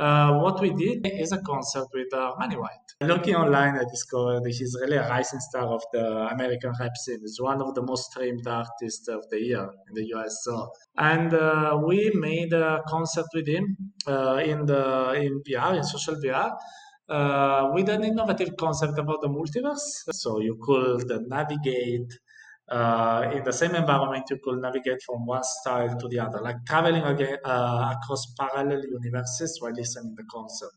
[0.00, 2.88] uh, what we did is a concert with uh, Armani White.
[3.02, 7.18] Looking online, I discovered he's really a rising star of the American rap scene.
[7.20, 10.40] He's one of the most streamed artists of the year in the US.
[10.44, 13.76] So, and uh, we made a concert with him
[14.06, 16.56] uh, in the in VR, in social VR.
[17.08, 20.04] Uh, with an innovative concept about the multiverse.
[20.12, 22.12] So you could navigate
[22.70, 26.64] uh, in the same environment, you could navigate from one style to the other, like
[26.66, 30.72] traveling again, uh, across parallel universes while listening to the concert.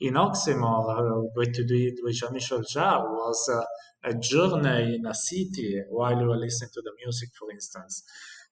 [0.00, 3.64] In Oxymore, uh, to do it with Jean-Michel Jarre was uh,
[4.04, 8.02] a journey in a city while you were listening to the music, for instance.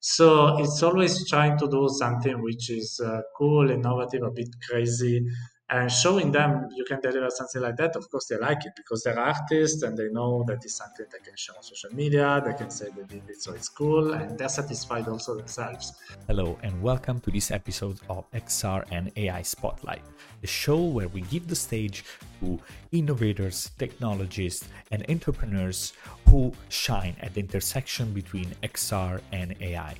[0.00, 5.26] So it's always trying to do something which is uh, cool, innovative, a bit crazy,
[5.70, 9.04] and showing them you can deliver something like that, of course they like it because
[9.04, 12.52] they're artists and they know that it's something they can share on social media, they
[12.54, 15.92] can say they did it so it's cool, and they're satisfied also themselves.
[16.26, 20.02] Hello, and welcome to this episode of XR and AI Spotlight,
[20.40, 22.04] the show where we give the stage
[22.40, 22.58] to
[22.90, 25.92] innovators, technologists, and entrepreneurs
[26.28, 29.94] who shine at the intersection between XR and AI.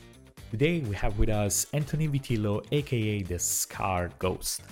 [0.51, 4.63] Today we have with us Antony Vitillo, aka the Skarredghost.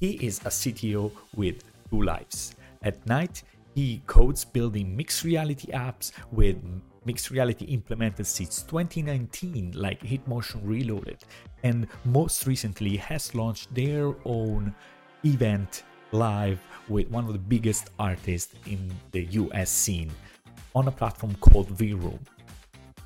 [0.00, 2.54] He is a CTO with two lives.
[2.82, 3.42] At night,
[3.74, 6.56] he codes building mixed reality apps with
[7.04, 11.18] mixed reality implemented since 2019, like Hitmotion Reloaded,
[11.62, 14.74] and most recently has launched their own
[15.24, 20.10] event live with one of the biggest artists in the US scene
[20.74, 22.18] on a platform called VRROOM.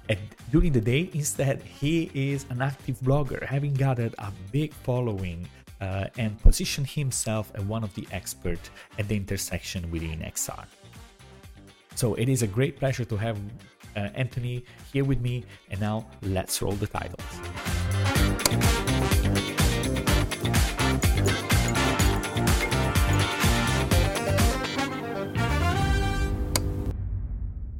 [0.08, 0.18] And
[0.50, 5.46] during the day, instead, he is an active blogger, having gathered a big following
[5.80, 10.64] uh, and position himself as one of the experts at the intersection within XR.
[11.94, 13.38] So it is a great pleasure to have
[13.96, 17.20] uh, Antony here with me, and now let's roll the titles.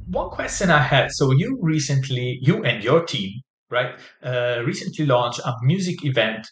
[0.09, 3.31] One question I had so you recently, you and your team,
[3.69, 6.47] right, uh, recently launched a music event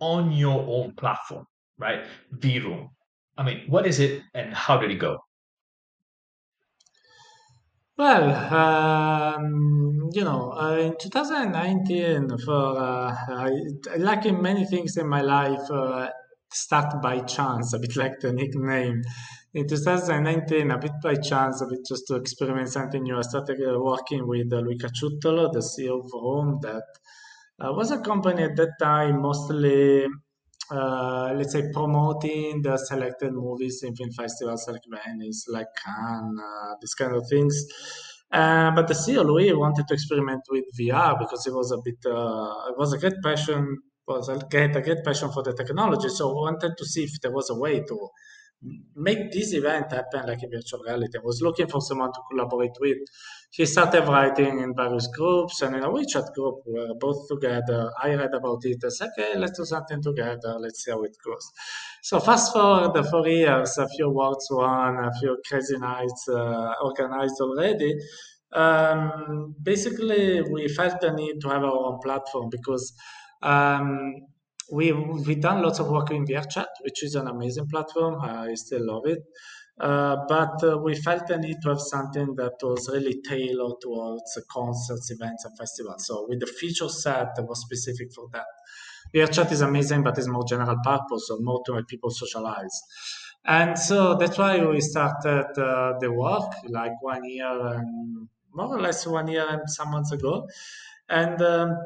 [0.00, 1.44] on your own platform,
[1.78, 2.04] right?
[2.36, 2.88] VRROOM.
[3.36, 5.18] I mean, what is it and how did it go?
[7.96, 13.50] Well, um, you know, uh, in 2019, for uh, I,
[13.96, 16.08] like in many things in my life, uh,
[16.52, 19.02] start by chance, a bit like the nickname.
[19.54, 23.60] In 2019, a bit by chance, a bit just to experiment something new, I started
[23.60, 26.84] uh, working with uh, Louis Cacciuttolo, the CEO of VRROOM, that
[27.58, 30.06] was a company at that time mostly
[30.70, 36.74] uh, let's say promoting the selected movies in film festivals like Venice, like Cannes, uh,
[36.80, 37.64] these kind of things.
[38.30, 41.96] Uh, but the CEO Louis wanted to experiment with VR because it was a bit,
[42.04, 46.10] uh, it was a great passion, was a great, a great passion for the technology.
[46.10, 48.08] So wanted to see if there was a way to
[48.96, 51.18] make this event happen like in virtual reality.
[51.18, 52.98] I was looking for someone to collaborate with.
[53.50, 57.90] He started writing in various groups and in a WeChat group we were both together.
[58.02, 58.78] I read about it.
[58.84, 60.56] I said, okay, let's do something together.
[60.58, 61.52] Let's see how it goes.
[62.02, 66.74] So fast forward the four years, a few awards won, a few crazy nights uh,
[66.82, 67.96] organized already.
[68.52, 72.92] Um, basically, we felt the need to have our own platform because
[73.42, 74.14] um,
[74.70, 78.20] we we've done lots of work in VRChat, which is an amazing platform.
[78.20, 79.20] I still love it.
[79.80, 84.36] Uh, but uh, we felt the need to have something that was really tailored towards
[84.50, 86.06] concerts, events, and festivals.
[86.06, 88.46] So with the feature set that was specific for that.
[89.14, 92.82] VRChat is amazing, but it's more general purpose, so more to make people socialize.
[93.46, 98.80] And so that's why we started uh, the work like one year and more or
[98.80, 100.46] less one year and some months ago.
[101.08, 101.78] And um,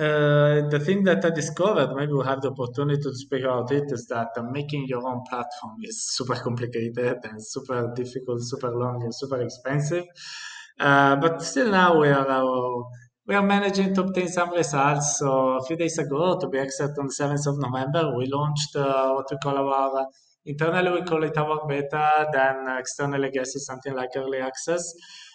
[0.00, 3.84] uh, the thing that I discovered, maybe we'll have the opportunity to speak about it,
[3.92, 9.02] is that uh, making your own platform is super complicated and super difficult, super long,
[9.02, 10.04] and super expensive.
[10.78, 12.82] Uh, but still, now we are
[13.26, 15.18] we are managing to obtain some results.
[15.18, 18.74] So a few days ago, to be exact, on the seventh of November, we launched
[18.76, 20.06] uh, what we call our
[20.46, 22.26] internally we call it our beta.
[22.32, 24.82] Then externally, I guess it's something like early access.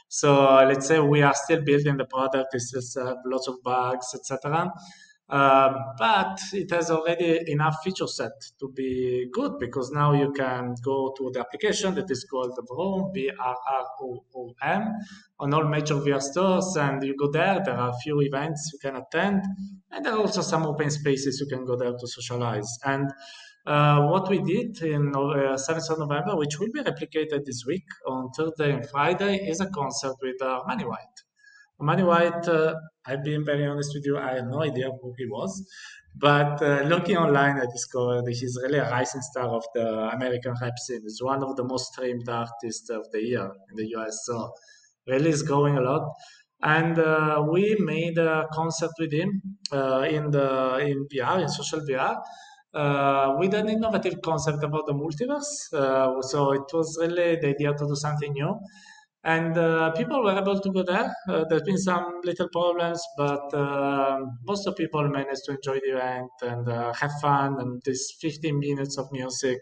[0.08, 4.14] So let's say we are still building the product, it still have lots of bugs,
[4.16, 4.72] etc.
[5.28, 10.76] Uh, but it has already enough feature set to be good because now you can
[10.84, 14.94] go to the application that is called VRROOM, V-R-R-O-O-M,
[15.40, 17.60] on all major VR stores, and you go there.
[17.66, 19.44] There are a few events you can attend,
[19.90, 22.78] and there are also some open spaces you can go there to socialize.
[22.86, 23.12] And
[23.66, 27.86] uh, what we did in uh, 7th of November, which will be replicated this week
[28.08, 31.18] on Thursday and Friday, is a concert with uh, Armani White.
[31.80, 32.74] Manny White, uh,
[33.06, 35.68] I've been very honest with you, I have no idea who he was.
[36.18, 40.78] But uh, looking online, I discovered he's really a rising star of the American rap
[40.78, 41.02] scene.
[41.04, 44.22] He's one of the most streamed artists of the year in the US.
[44.26, 44.54] So
[45.08, 46.14] really is growing a lot.
[46.62, 49.42] And uh, we made a concert with him
[49.74, 52.16] uh, in the in VR, in social VR,
[52.76, 55.74] uh, with an innovative concept about the multiverse.
[55.74, 58.60] Uh, so it was really the idea to do something new
[59.26, 61.12] and uh, people were able to go there.
[61.28, 65.98] Uh, there's been some little problems, but uh, most of people managed to enjoy the
[65.98, 67.60] event and uh, have fun.
[67.60, 69.58] And this 15 minutes of music,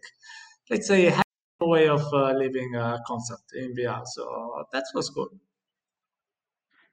[0.70, 1.24] let's say, a
[1.66, 4.02] way of uh, living a concert in VR.
[4.06, 5.30] So that was good.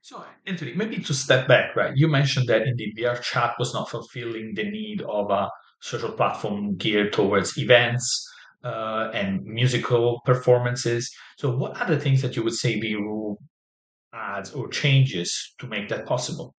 [0.00, 1.94] So, Antony, maybe to step back, right?
[1.96, 5.50] You mentioned that indeed VRChat was not fulfilling the need of a
[5.80, 8.28] social platform geared towards events
[8.64, 11.10] uh, and musical performances.
[11.38, 13.36] So, what are the things that you would say VRROOM
[14.12, 16.54] adds or changes to make that possible?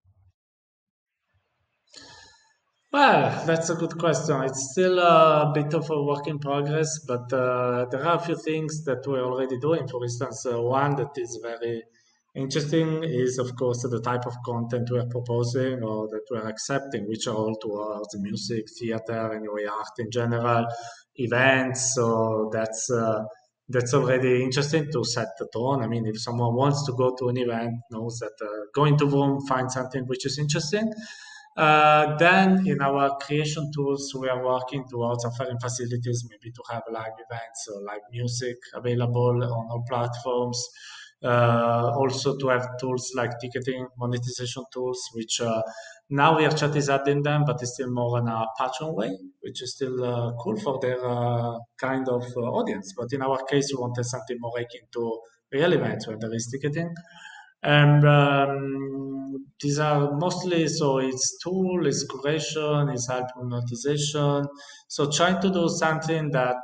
[2.92, 4.44] Well, that's a good question.
[4.44, 8.36] It's still a bit of a work in progress, but uh, there are a few
[8.36, 9.88] things that we're already doing.
[9.88, 11.84] For instance, uh, one that is very
[12.36, 17.28] interesting is, of course, the type of content we're proposing or that we're accepting, which
[17.28, 20.66] are all towards music, theater, anyway, art in general
[21.16, 21.94] events.
[21.96, 23.24] So that's uh,
[23.70, 25.82] that's already interesting to set the tone.
[25.84, 29.06] I mean, if someone wants to go to an event, knows that uh, going to
[29.06, 30.92] room, find something which is interesting.
[31.58, 36.84] Uh, then in our creation tools, we are working towards offering facilities, maybe to have
[36.92, 40.64] live events or live music available on all platforms.
[41.24, 45.62] Uh, also to have tools like ticketing monetization tools, which uh,
[46.10, 49.12] now VRChat is adding them, but it's still more in a patron way,
[49.42, 52.96] which is still uh, cool for their uh, kind of uh, audience.
[52.98, 55.20] But in our case, we wanted something more akin to
[55.52, 56.92] real events where there is ticketing.
[57.64, 64.48] And um, these are mostly so it's tool, it's curation, it's help monetization.
[64.88, 66.58] So trying to do something that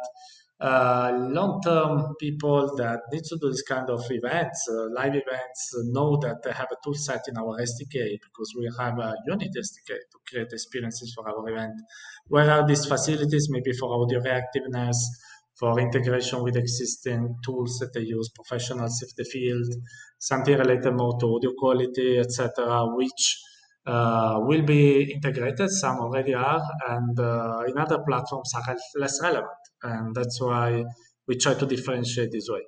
[0.59, 5.81] uh, long-term people that need to do this kind of events, uh, live events, uh,
[5.91, 9.51] know that they have a tool set in our SDK because we have a Unity
[9.55, 11.73] SDK to create experiences for our event.
[12.27, 13.47] Where are these facilities?
[13.51, 14.95] Maybe for audio reactiveness,
[15.59, 19.73] for integration with existing tools that they use, professionals if the field,
[20.19, 23.37] something related more to audio quality, etc., which
[23.85, 25.69] uh, will be integrated.
[25.69, 30.83] Some already are, and uh, in other platforms are less relevant and that's why
[31.27, 32.61] we try to differentiate this way.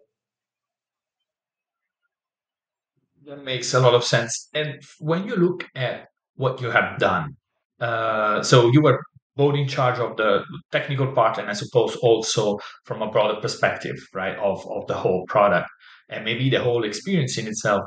[3.26, 4.50] That makes a lot of sense.
[4.54, 7.36] And when you look at what you have done,
[7.80, 9.00] uh, so you were
[9.40, 13.96] both in charge of the technical part and I suppose also from a broader perspective,
[14.14, 15.70] right, of, of the whole product
[16.10, 17.84] and maybe the whole experience in itself.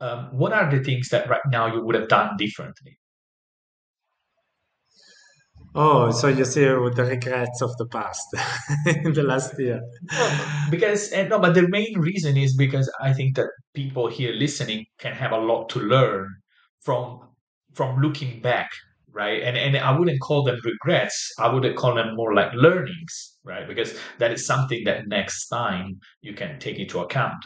[0.00, 2.96] Um, what are the things that right now you would have done differently?
[5.74, 8.24] Oh, so you see with the regrets of the past
[8.86, 9.80] in the last year.
[10.12, 14.32] No, because uh, no, but the main reason is because I think that people here
[14.32, 16.28] listening can have a lot to learn
[16.82, 17.18] from
[17.72, 18.70] from looking back,
[19.14, 19.42] right?
[19.42, 21.32] And and I wouldn't call them regrets.
[21.38, 23.66] I would call them more like learnings, right?
[23.66, 27.44] Because that is something that next time you can take into account.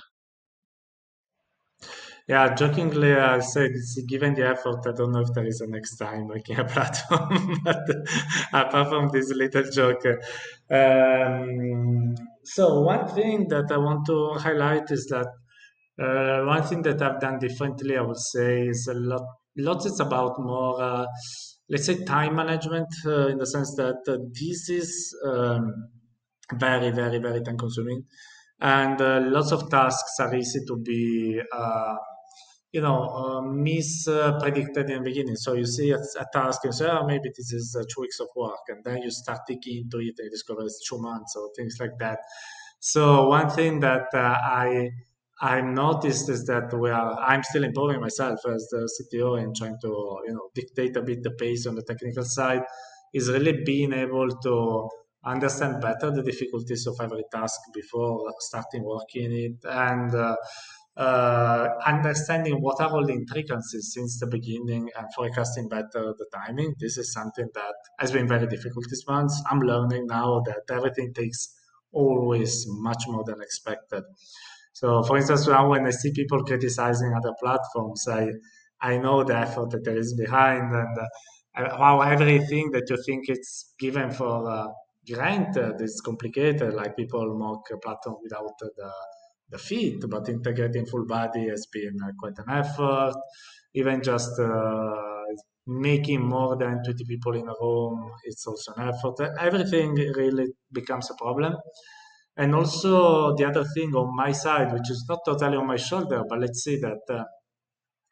[2.29, 3.71] Yeah, jokingly, I said,
[4.07, 7.59] given the effort, I don't know if there is a next time making a platform.
[7.65, 7.89] but
[8.53, 10.05] apart from this little joke,
[10.71, 12.15] um,
[12.45, 15.27] so one thing that I want to highlight is that
[15.99, 19.23] uh, one thing that I've done differently, I would say, is a lot.
[19.57, 21.07] Lots is about more, uh,
[21.69, 25.89] let's say, time management uh, in the sense that uh, this is um,
[26.55, 28.05] very, very, very time consuming,
[28.61, 31.97] and uh, lots of tasks are easy to be uh,
[32.73, 35.37] you know, uh, mispredicted in the beginning.
[35.37, 38.21] So you see a, a task and say, oh, maybe this is uh, two weeks
[38.21, 41.51] of work, and then you start digging into it and discover it's two months or
[41.57, 42.19] things like that.
[42.81, 44.91] So one thing that uh, I
[45.41, 49.79] I noticed is that we are I'm still improving myself as the CTO and trying
[49.83, 52.63] to you know dictate a bit the pace on the technical side
[53.15, 54.89] is really being able to
[55.25, 60.37] understand better the difficulties of every task before starting working it and uh,
[60.97, 66.75] uh, understanding what are all the intricacies since the beginning and forecasting better the timing.
[66.81, 69.33] This is something that has been very difficult this month.
[69.49, 71.55] I'm learning now that everything takes
[71.93, 74.03] always much more than expected.
[74.79, 78.23] So, for instance, now when I see people criticizing other platforms, I
[78.81, 83.25] I know the effort that there is behind and uh, how everything that you think
[83.29, 84.67] it's given for uh,
[85.13, 86.75] granted is complicated.
[86.75, 88.91] Like people mock a platform without the
[89.51, 93.15] the feet, but integrating full body has been uh, quite an effort.
[93.75, 95.25] Even just uh,
[95.67, 99.17] making more than 20 people in a room, it's also an effort.
[99.41, 101.55] Everything really becomes a problem.
[102.39, 106.23] And also the other thing on my side, which is not totally on my shoulder,
[106.29, 107.25] but let's say that, uh,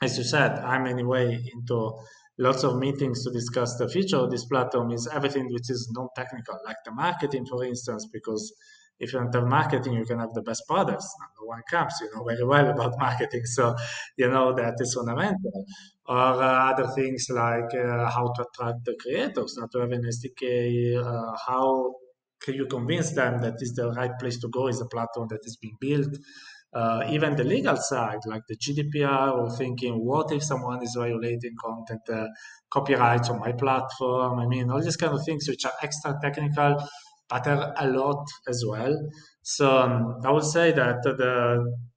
[0.02, 1.92] as you said, I'm anyway into
[2.36, 6.58] lots of meetings to discuss the future of this platform is everything which is non-technical,
[6.66, 8.52] like the marketing, for instance, because
[8.98, 11.06] if you enter marketing, you can have the best products.
[11.40, 13.76] No one comes, you know very well about marketing, so
[14.16, 15.64] you know that is fundamental.
[16.06, 20.02] Or uh, other things like uh, how to attract the creators, not to have an
[20.02, 21.94] SDK, uh, how
[22.46, 25.40] can you convince them that is the right place to go, is a platform that
[25.44, 26.16] is being built.
[26.72, 31.54] Uh, even the legal side, like the GDPR, or thinking, what if someone is violating
[31.60, 32.26] content uh,
[32.70, 34.38] copyrights on my platform?
[34.38, 36.76] I mean, all these kind of things which are extra technical
[37.32, 38.94] matter a lot as well.
[39.42, 41.12] So um, I would say that the,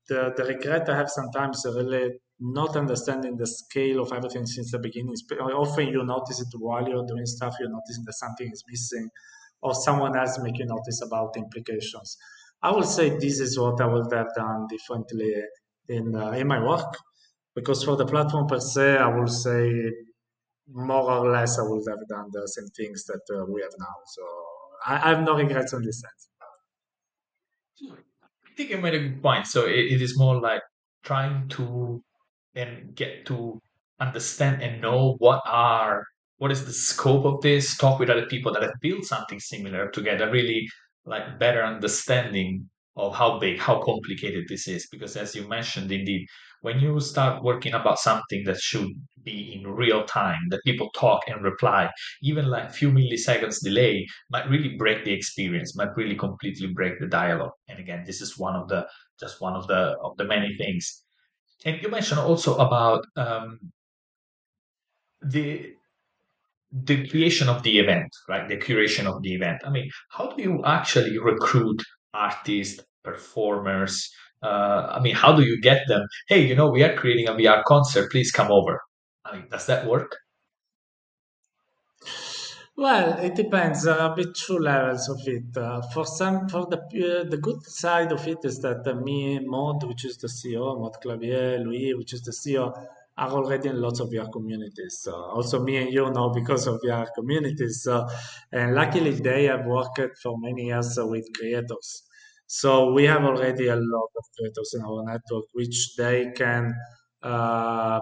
[0.07, 4.79] the, the regret I have sometimes really not understanding the scale of everything since the
[4.79, 5.13] beginning.
[5.41, 9.09] Often you notice it while you're doing stuff, you're noticing that something is missing,
[9.61, 12.17] or someone else make you notice about implications.
[12.61, 15.33] I would say this is what I would have done differently
[15.87, 16.93] in uh, in my work,
[17.55, 19.91] because for the platform per se, I would say
[20.67, 23.95] more or less I would have done the same things that uh, we have now.
[24.15, 24.23] So
[24.85, 26.29] I, I have no regrets on this sense.
[28.45, 29.47] I think you made a good point.
[29.47, 30.61] So it, it is more like
[31.03, 32.03] trying to
[32.55, 33.61] and get to
[33.99, 36.05] understand and know what are
[36.39, 37.77] what is the scope of this?
[37.77, 40.67] Talk with other people that have built something similar to get a really
[41.05, 44.87] like better understanding of how big how complicated this is.
[44.91, 46.25] Because as you mentioned indeed
[46.61, 48.89] when you start working about something that should
[49.23, 51.89] be in real time that people talk and reply
[52.21, 57.07] even like few milliseconds delay might really break the experience might really completely break the
[57.07, 57.51] dialogue.
[57.67, 58.87] And again this is one of the
[59.19, 61.03] just one of the of the many things.
[61.65, 63.59] And you mentioned also about um,
[65.21, 65.73] the
[66.71, 68.47] the creation of the event, right?
[68.47, 69.61] The curation of the event.
[69.65, 71.81] I mean, how do you actually recruit
[72.13, 74.09] artists, performers?
[74.43, 76.05] Uh, I mean, how do you get them?
[76.27, 78.11] Hey, you know, we are creating a VR concert.
[78.11, 78.79] Please come over.
[79.25, 80.15] I mean, does that work?
[82.79, 85.57] Well, it depends a bit two levels of it.
[85.57, 89.83] Uh, for some, for the uh, the good side of it is that me, Maud,
[89.83, 92.73] which is the CEO, Maud Clavier, Louis, which is the CEO,
[93.19, 94.99] are already in lots of VR communities.
[95.03, 97.83] So also me and you know because of VR communities.
[97.83, 98.07] So,
[98.51, 102.03] and luckily they have worked for many years with creators.
[102.47, 106.73] So we have already a lot of creators in our network, which they can
[107.21, 107.99] uh,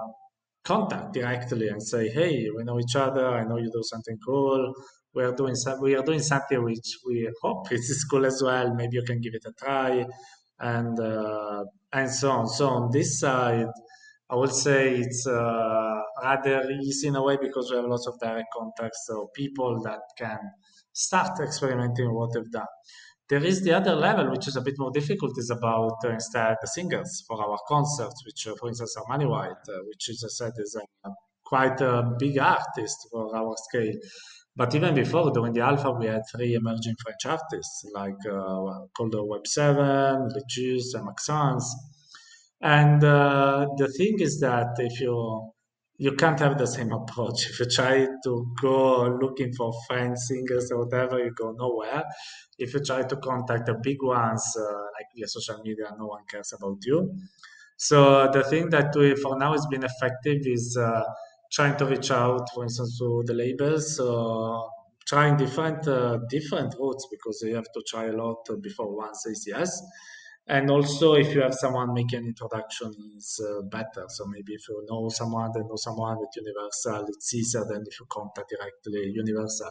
[0.64, 3.28] contact directly and say, "Hey, we know each other.
[3.28, 4.74] I know you do something cool.
[5.14, 8.74] We are doing some, we are doing something which we hope is cool as well.
[8.74, 10.06] Maybe you can give it a try."
[10.60, 12.48] And uh, and so on.
[12.48, 13.68] So on this side,
[14.30, 18.20] I would say it's uh, rather easy in a way because we have lots of
[18.20, 20.40] direct contacts, so people that can
[20.92, 22.66] start experimenting what they've done.
[23.30, 26.58] There is the other level, which is a bit more difficult, is about uh, instead
[26.62, 30.30] the singers for our concerts, which, uh, for instance, Armani White, uh, which, as I
[30.30, 31.10] said, is a,
[31.46, 33.96] quite a big artist for our scale.
[34.58, 39.14] But even before, during the alpha, we had three emerging French artists like uh, called
[39.14, 41.76] Web7, Letus, and Maxence
[42.62, 45.52] and uh, the thing is that if you
[46.00, 47.50] you can't have the same approach.
[47.50, 52.04] If you try to go looking for friends, singers, or whatever, you go nowhere.
[52.60, 54.64] If you try to contact the big ones, uh,
[54.96, 57.16] like via social media, no one cares about you.
[57.78, 61.04] So the thing that we, for now has been effective is uh,
[61.52, 64.60] trying to reach out, for instance, to the labels, uh,
[65.08, 69.46] trying different uh, different routes because you have to try a lot before one says
[69.48, 69.82] yes
[70.48, 74.06] and also if you have someone make an introduction is uh, better.
[74.08, 78.00] So maybe if you know someone that knows someone at universal it's easier than if
[78.00, 79.70] you contact directly universal.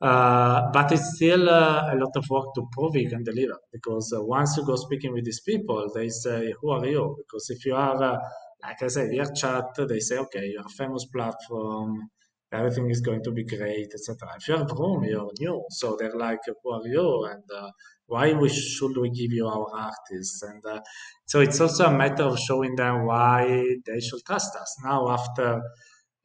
[0.00, 4.12] Uh, but it's still uh, a lot of work to prove you can deliver because
[4.16, 7.14] uh, once you go speaking with these people they say who are you?
[7.18, 8.18] Because if you are uh,
[8.62, 12.10] like i said VRChat they say okay you're a famous platform
[12.52, 15.64] everything is going to be great etc if you're VRROOM you're new.
[15.70, 17.24] So they're like who are you?
[17.30, 17.70] And uh,
[18.06, 20.42] why we should we give you our artists?
[20.42, 20.80] And uh,
[21.26, 24.76] so it's also a matter of showing them why they should trust us.
[24.84, 25.60] Now after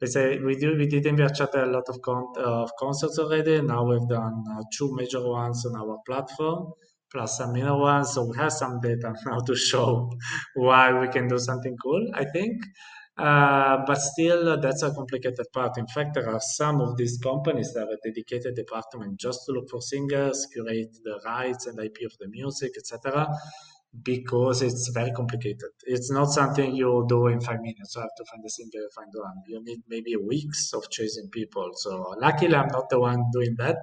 [0.00, 3.18] let's say we do we did in Chat a lot of, con- uh, of concerts
[3.18, 3.60] already.
[3.62, 6.72] Now we've done uh, two major ones on our platform
[7.12, 8.12] plus some minor ones.
[8.12, 10.10] So we have some data now to show
[10.54, 12.62] why we can do something cool i think
[13.18, 15.78] uh, but still, uh, that's a complicated part.
[15.78, 19.52] In fact, there are some of these companies that have a dedicated department just to
[19.52, 23.26] look for singers, curate the rights and IP of the music, etc.
[24.02, 25.70] because it's very complicated.
[25.84, 27.94] It's not something you do in five minutes.
[27.96, 29.42] You have to find the singer, find one.
[29.48, 31.70] You need maybe weeks of chasing people.
[31.74, 33.76] So luckily, I'm not the one doing that.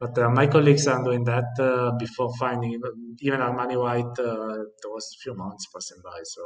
[0.00, 2.80] But uh, my colleagues are doing that uh, before finding
[3.20, 4.18] even Armani White.
[4.18, 6.20] Uh, there was a few months passing by.
[6.24, 6.42] So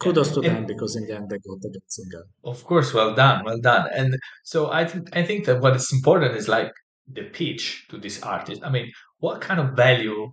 [0.00, 1.70] kudos to them because in the end they got the
[2.10, 2.24] good.
[2.44, 3.88] Of course, well done, well done.
[3.94, 6.72] And so I think I think that what is important is like
[7.12, 8.62] the pitch to this artist.
[8.64, 10.32] I mean, what kind of value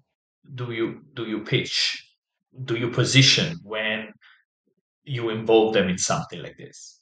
[0.56, 2.04] do you do you pitch?
[2.64, 4.14] Do you position when
[5.04, 7.00] you involve them in something like this?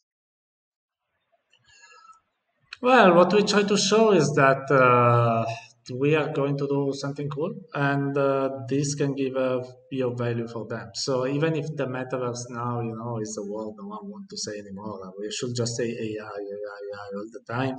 [2.81, 5.45] Well, what we try to show is that uh,
[5.93, 10.47] we are going to do something cool and uh, this can give a real value
[10.47, 10.89] for them.
[10.95, 14.37] So even if the metaverse now you know is a word no one want to
[14.37, 17.75] say anymore we should just say ai ai ai all the time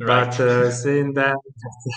[0.00, 0.30] Right.
[0.30, 1.36] But uh, saying them,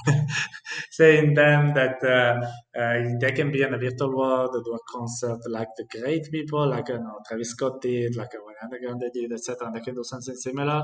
[0.89, 5.39] saying them that uh, uh, they can be in a virtual world, do a concert
[5.47, 9.67] like the great people, like you know, Travis Scott did, like Ariana Grande did, etc.
[9.67, 10.81] And they can do something similar.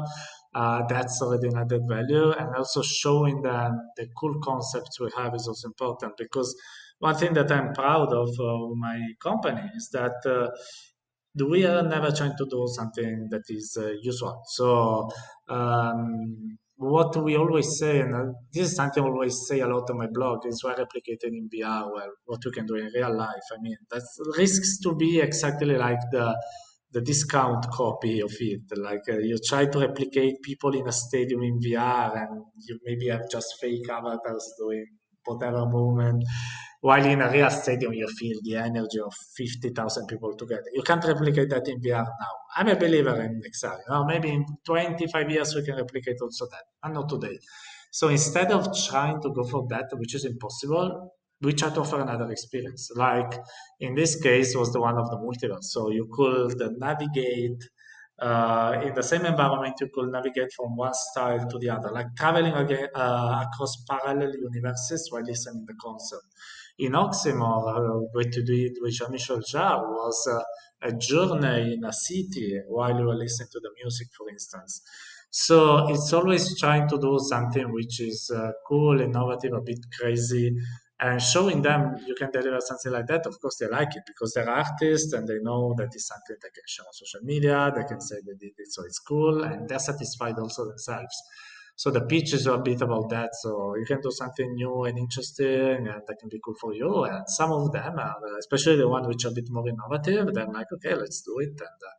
[0.54, 5.34] Uh, that's already an added value, and also showing them the cool concepts we have
[5.34, 6.56] is also important because
[7.00, 10.50] one thing that I'm proud of uh, my company is that uh,
[11.46, 14.44] we are never trying to do something that is uh, usual.
[14.48, 15.10] So
[15.50, 19.90] um, what we always say, and uh, this is something I always say a lot
[19.90, 23.16] on my blog, is why replicated in VR, well, what you can do in real
[23.16, 23.48] life.
[23.52, 24.04] I mean, that
[24.38, 26.36] risks to be exactly like the
[26.92, 28.62] the discount copy of it.
[28.78, 33.08] Like uh, you try to replicate people in a stadium in VR, and you maybe
[33.10, 34.86] have just fake avatars doing
[35.26, 36.24] whatever movement.
[36.88, 40.70] While in a real stadium, you feel the energy of 50,000 people together.
[40.74, 42.34] You can't replicate that in VR now.
[42.56, 43.78] I'm a believer in XR.
[43.80, 47.38] You know, maybe in 25 years we can replicate also that, and not today.
[47.92, 52.00] So instead of trying to go for that, which is impossible, we try to offer
[52.00, 52.90] another experience.
[52.96, 53.34] Like
[53.82, 55.66] in this case, was the one of the multiverse.
[55.76, 57.62] So you could navigate
[58.20, 62.08] uh, in the same environment, you could navigate from one style to the other, like
[62.16, 66.24] traveling again, uh, across parallel universes while listening to the concert.
[66.80, 71.92] In Oxymore, uh, what you did with Jean-Michel Jarre was uh, a journey in a
[71.92, 74.82] city while you were listening to the music, for instance.
[75.32, 80.56] So it's always trying to do something which is uh, cool, innovative, a bit crazy,
[81.00, 84.34] and showing them you can deliver something like that, of course they like it because
[84.34, 87.72] they're artists and they know that it's something they can share on social media.
[87.76, 91.16] They can say they did it, so it's cool, and they're satisfied also themselves.
[91.78, 93.30] So the pitch is a bit about that.
[93.36, 97.04] So you can do something new and interesting, and that can be cool for you.
[97.04, 100.48] And some of them, are, especially the one which are a bit more innovative, they're
[100.48, 101.96] like, okay, let's do it, and uh,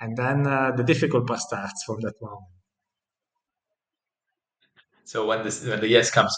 [0.00, 2.44] and then uh, the difficult part starts from that moment.
[5.04, 6.36] So when this when the yes comes,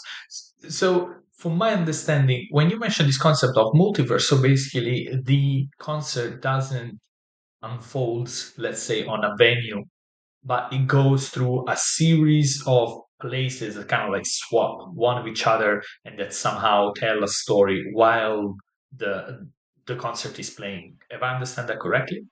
[0.69, 6.41] so from my understanding, when you mentioned this concept of multiverse, so basically the concert
[6.41, 6.99] doesn't
[7.61, 9.83] unfold, let's say, on a venue,
[10.43, 15.27] but it goes through a series of places that kind of like swap one of
[15.27, 18.55] each other and that somehow tell a story while
[18.95, 19.47] the
[19.87, 20.97] the concert is playing.
[21.09, 22.27] If I understand that correctly?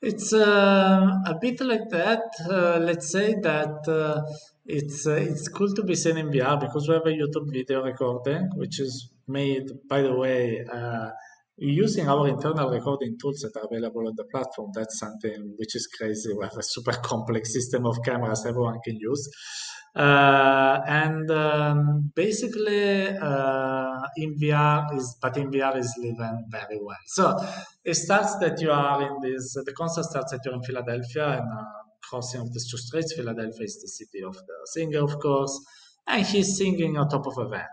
[0.00, 2.22] It's uh, a bit like that.
[2.48, 4.22] Uh, let's say that uh,
[4.66, 7.84] it's uh, it's cool to be seen in VR because we have a YouTube video
[7.84, 11.10] recording, which is made, by the way, uh,
[11.62, 14.70] using our internal recording tools that are available on the platform.
[14.74, 16.32] That's something which is crazy.
[16.36, 19.28] We have a super complex system of cameras everyone can use.
[19.94, 26.96] Uh, and um, basically, uh, in VR is, but in VR is living very well.
[27.06, 27.38] So
[27.84, 29.52] it starts that you are in this.
[29.54, 31.64] The concert starts that you're in Philadelphia and uh,
[32.02, 33.14] crossing of the two streets.
[33.14, 35.62] Philadelphia is the city of the singer, of course,
[36.08, 37.66] and he's singing on top of a van.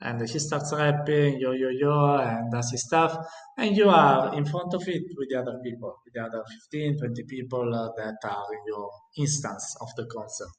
[0.00, 3.16] And he starts rapping, yo, yo, yo, and does his stuff.
[3.56, 6.98] And you are in front of it with the other people, with the other 15,
[6.98, 10.50] 20 people uh, that are in your instance of the concert.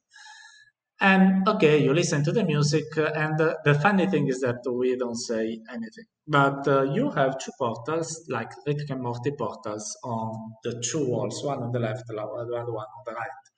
[1.02, 4.96] And okay, you listen to the music, and uh, the funny thing is that we
[4.96, 6.04] don't say anything.
[6.26, 11.42] But uh, you have two portals, like Rick and Morty portals, on the two walls,
[11.42, 13.49] one on the left, the other one on the right.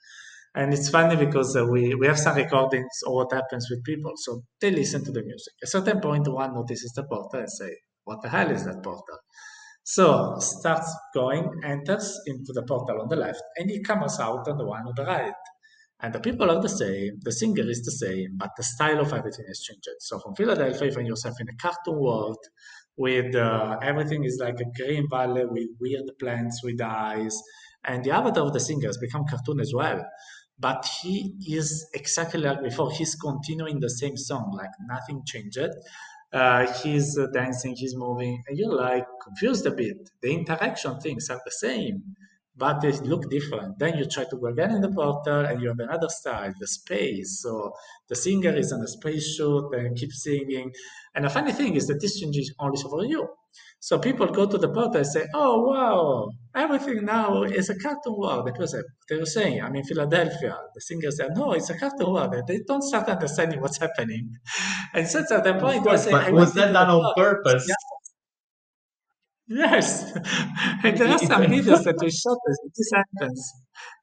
[0.55, 4.13] And it's funny because uh, we, we have some recordings of what happens with people.
[4.17, 5.55] So they listen to the music.
[5.63, 8.83] At a certain point, one notices the portal and say, what the hell is that
[8.83, 9.19] portal?
[9.85, 14.59] So starts going, enters into the portal on the left, and he comes out on
[14.59, 15.33] the one on the right
[16.03, 19.13] and the people are the same, the singer is the same, but the style of
[19.13, 19.89] everything has changed.
[20.01, 22.39] So from Philadelphia, you find yourself in a cartoon world
[22.97, 27.41] with uh, everything is like a green valley with weird plants with eyes,
[27.85, 30.05] and the avatar of the singer has become cartoon as well.
[30.63, 32.91] But he is exactly like before.
[32.93, 35.59] He's continuing the same song, like nothing changed.
[36.33, 39.99] uh, he's uh, dancing, he's moving, and you're like confused a bit.
[40.23, 41.97] The interaction things are the same,
[42.57, 43.79] but they look different.
[43.79, 46.67] Then you try to go again in the portal, and you have another style, the
[46.67, 47.41] space.
[47.43, 47.73] So
[48.09, 50.73] the singer is on a space shoot and keeps singing.
[51.15, 53.29] And the funny thing is that this changes only for you.
[53.83, 58.15] So people go to the portal and say, "Oh wow, everything now is a cartoon
[58.17, 58.77] world." Because
[59.09, 62.61] they were saying, "I'm in Philadelphia." The singer said, "No, it's a cartoon world." They
[62.69, 64.25] don't start understanding what's happening,
[64.95, 67.67] and since at the point, course, say, was that done on purpose?
[67.69, 67.75] Yeah.
[69.49, 70.13] Yes,
[70.85, 73.53] and there are some videos that we shot as this happens.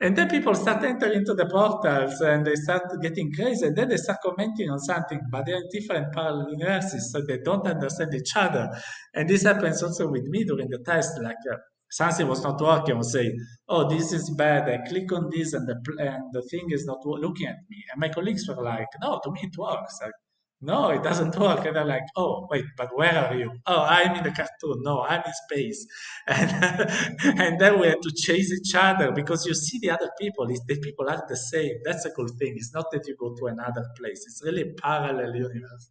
[0.02, 3.68] And then people start entering into the portals and they start getting crazy.
[3.68, 7.40] And then they start commenting on something, but they're in different parallel universes, so they
[7.40, 8.70] don't understand each other.
[9.14, 11.20] And this happens also with me during the test.
[11.22, 11.58] Like uh,
[11.92, 13.32] something was not working, I would say,
[13.68, 17.06] "Oh, this is bad." I click on this, and the and the thing is not
[17.06, 17.84] looking at me.
[17.92, 20.14] And my colleagues were like, "No, to me it works." Like,
[20.62, 21.66] no, it doesn't work.
[21.66, 23.52] And they're like, oh, wait, but where are you?
[23.66, 24.84] Oh, I'm in the cartoon.
[24.84, 25.86] No, I'm in space.
[26.28, 30.48] And, and then we had to chase each other because you see the other people.
[30.48, 31.78] the people are the same.
[31.86, 32.56] That's a cool thing.
[32.58, 34.26] It's not that you go to another place.
[34.28, 35.90] It's really parallel universe.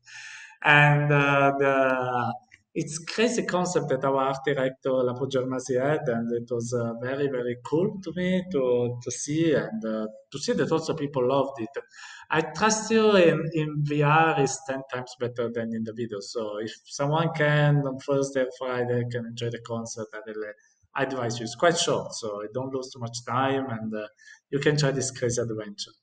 [0.63, 2.35] And uh, the
[2.81, 7.27] it's crazy concept that our art director Lapo Germasi had, and it was uh, very
[7.27, 11.61] very cool to me to to see and uh, to see that also people loved
[11.61, 11.75] it.
[12.31, 16.21] I trust you in, in VR is 10 times better than in the video.
[16.21, 20.53] So if someone can on Thursday or Friday can enjoy the concert, I really
[20.95, 21.45] advise you.
[21.45, 24.07] It's quite short, so don't lose too much time and uh,
[24.51, 25.97] you can try this crazy adventure.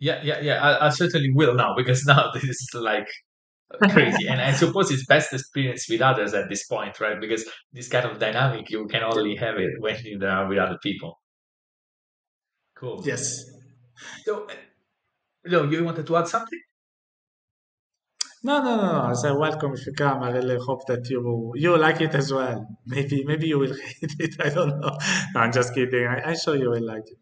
[0.00, 0.58] Yeah, yeah, yeah.
[0.60, 3.08] I, I certainly will now because now this is like
[3.90, 4.28] crazy.
[4.28, 7.20] and I suppose it's best experience with others at this point, right?
[7.20, 10.78] Because this kind of dynamic, you can only have it when you're uh, with other
[10.82, 11.20] people.
[12.76, 13.02] Cool.
[13.04, 13.44] Yes.
[14.24, 14.46] So
[15.46, 16.60] no, you wanted to add something?
[18.42, 19.00] No, no, no, no.
[19.10, 20.22] I said welcome if you come.
[20.22, 22.66] I really hope that you you like it as well.
[22.86, 24.34] Maybe maybe you will hate it.
[24.40, 24.96] I don't know.
[25.34, 26.06] No, I'm just kidding.
[26.06, 27.18] I, I'm sure you will like it.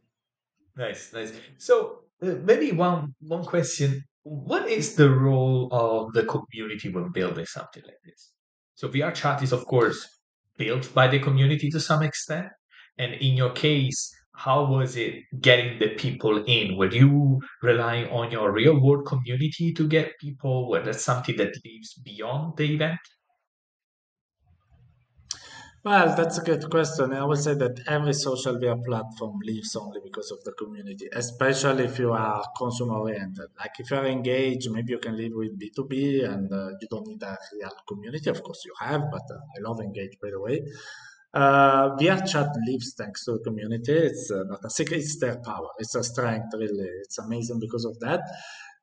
[0.76, 1.32] Nice, nice.
[1.56, 7.44] So uh, maybe one one question: What is the role of the community when building
[7.46, 8.32] something like this?
[8.74, 10.08] So VRChat is of course
[10.56, 12.48] built by the community to some extent,
[12.98, 16.76] and in your case, how was it getting the people in?
[16.76, 20.70] Were you relying on your real world community to get people?
[20.70, 23.00] Was that something that lives beyond the event?
[25.84, 27.12] Well, that's a good question.
[27.12, 31.84] I would say that every social media platform lives only because of the community, especially
[31.84, 33.50] if you are consumer oriented.
[33.58, 37.22] Like if you're engaged, maybe you can live with B2B and uh, you don't need
[37.22, 38.30] a real community.
[38.30, 40.62] Of course, you have, but uh, I love Engage, by the way.
[41.34, 43.92] Uh, lives thanks to the community.
[43.92, 45.68] It's uh, not a secret, it's their power.
[45.78, 46.88] It's a strength, really.
[47.02, 48.20] It's amazing because of that.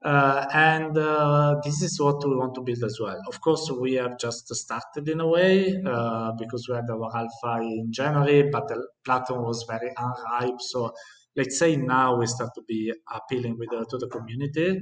[0.03, 3.19] Uh, and uh, this is what we want to build as well.
[3.27, 7.61] Of course, we have just started in a way uh, because we had our alpha
[7.61, 10.59] in January, but the platform was very unripe.
[10.59, 10.91] So
[11.35, 14.81] let's say now we start to be appealing with to the community.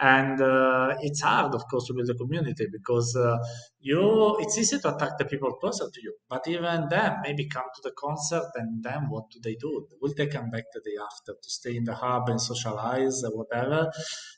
[0.00, 3.38] And uh, it's hard of course to build a community because uh,
[3.78, 6.14] you it's easy to attract the people closer to you.
[6.28, 9.86] But even them maybe come to the concert and then what do they do?
[10.00, 13.36] Will they come back the day after to stay in the hub and socialize or
[13.36, 13.90] whatever?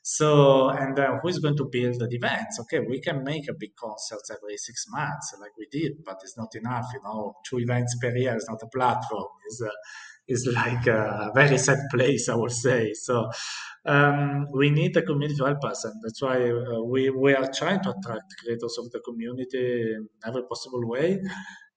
[0.02, 2.60] So and then who is going to build the events?
[2.60, 6.36] Okay we can make a big concert every six months like we did but it's
[6.36, 7.34] not enough you know.
[7.48, 9.28] Two events per year is not a platform
[9.64, 9.68] uh,
[10.28, 12.92] is like a very sad place, I would say.
[12.94, 13.30] So
[13.84, 17.48] um, we need the community to help us, and that's why uh, we we are
[17.52, 21.20] trying to attract creators of the community in every possible way.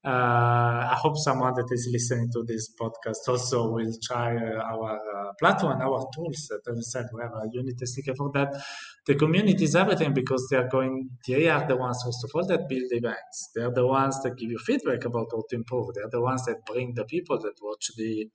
[0.05, 4.95] Uh, I hope someone that is listening to this podcast also will try uh, our
[4.95, 6.49] uh, platform, our tools.
[6.51, 8.63] As I said, we have a Unity SDK for that.
[9.05, 11.09] The community is everything because they are going.
[11.27, 13.49] They are the ones, first of all, that build events.
[13.53, 15.93] They are the ones that give you feedback about what to improve.
[15.93, 18.29] They are the ones that bring the people that watch the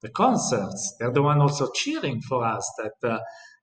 [0.00, 0.94] the concerts.
[1.00, 2.70] They're the one also cheering for us.
[2.78, 3.18] That uh,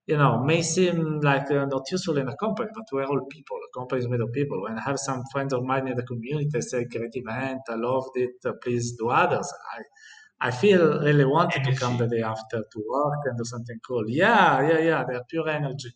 [0.06, 3.56] you know, may seem like uh, not useful in a company, but we're all people.
[3.56, 4.62] A company is made of people.
[4.62, 7.74] When I have some friends of mine in the community, they say, great event, I
[7.74, 9.52] loved it, uh, please do others.
[9.74, 11.74] I, I feel really wanted energy.
[11.74, 14.04] to come the day after to work and do something cool.
[14.08, 15.90] Yeah, yeah, yeah, they're pure energy.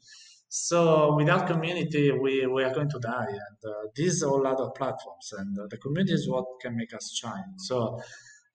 [0.48, 3.28] So without community, we, we are going to die.
[3.28, 7.14] And uh, these all other platforms, and uh, the community is what can make us
[7.14, 7.58] shine.
[7.58, 8.00] So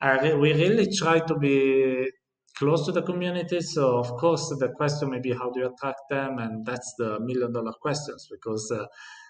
[0.04, 2.10] re- we really try to be
[2.58, 3.62] close to the community.
[3.62, 7.20] So of course, the question may be how do you attract them, and that's the
[7.20, 8.86] million dollar questions because uh,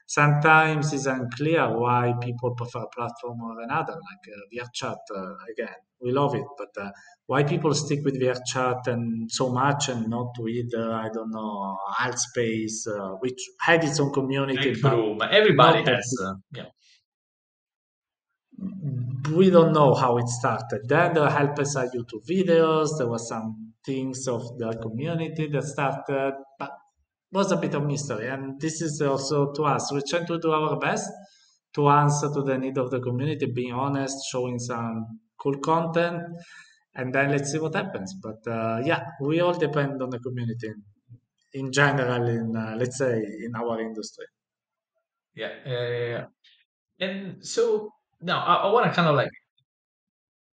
[0.08, 4.98] sometimes it's unclear why people prefer a platform or another, like uh, VRChat.
[5.16, 6.90] Uh, again, we love it, but uh,
[7.26, 11.78] why people stick with VRChat and so much and not with, uh, I don't know,
[12.00, 14.74] Altspace, uh, which had its own community.
[14.74, 15.22] Room.
[15.22, 16.66] Everybody has, uh, yeah.
[19.34, 20.82] We don't know how it started.
[20.88, 22.98] Then there help us YouTube videos.
[22.98, 26.72] There were some things of the community that started, but
[27.32, 28.28] was a bit of mystery.
[28.28, 29.92] And this is also to us.
[29.92, 31.10] We try to do our best
[31.76, 36.24] to answer to the need of the community, being honest, showing some cool content,
[36.96, 38.14] and then let's see what happens.
[38.22, 40.72] But uh, yeah, we all depend on the community
[41.54, 42.28] in general.
[42.28, 44.26] In uh, let's say in our industry.
[45.36, 46.26] Yeah, yeah, yeah.
[47.00, 47.92] And so
[48.26, 49.30] now I, I want to kind of like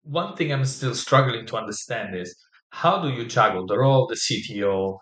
[0.04, 2.36] one thing I'm still struggling to understand is
[2.72, 4.98] how do you juggle the role of the CTO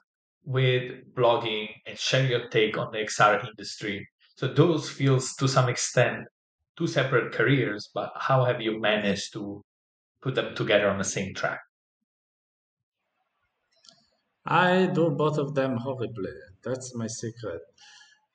[0.45, 4.07] with blogging and share your take on the XR industry.
[4.35, 6.27] So those feels to some extent
[6.77, 9.63] two separate careers, but how have you managed to
[10.21, 11.59] put them together on the same track?
[14.47, 16.31] I do both of them horribly.
[16.63, 17.61] That's my secret.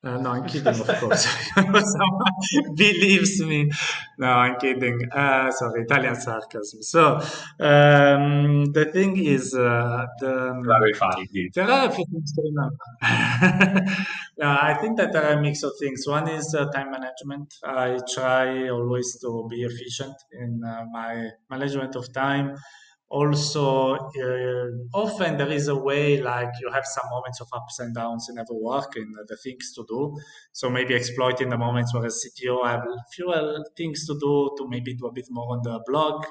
[0.05, 1.27] Uh, no, I'm kidding, of course.
[1.55, 3.71] Someone believes me.
[4.19, 4.99] No, I'm kidding.
[5.13, 6.83] Uh, sorry, Italian sarcasm.
[6.83, 7.21] So,
[7.61, 11.51] um, the thing is, uh, the, very funny.
[11.55, 13.95] There are a few things to remember.
[14.39, 16.03] no, I think that there are a mix of things.
[16.05, 17.55] One is uh, time management.
[17.63, 22.57] I try always to be efficient in uh, my management of time
[23.13, 27.95] also uh, often there is a way like you have some moments of ups and
[27.95, 30.17] downs in every work and the things to do.
[30.53, 32.83] So maybe exploiting the moments where a cto have
[33.15, 36.25] fewer things to do to maybe do a bit more on the blog.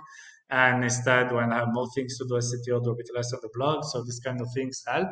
[0.49, 3.31] And instead when i have more things to do as cto do a bit less
[3.33, 3.83] on the blog.
[3.85, 5.09] So these kind of things help